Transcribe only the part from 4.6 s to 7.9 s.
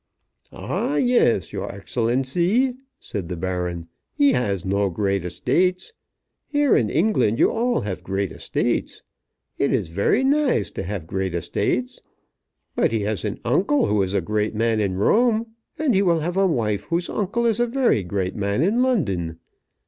no great estates. Here in England you all